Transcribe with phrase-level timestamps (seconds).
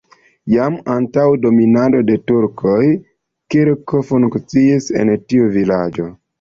[0.51, 2.79] Jam antaŭ dominado de turkoj
[3.57, 6.13] kirko funkciis en tiu vilaĝo.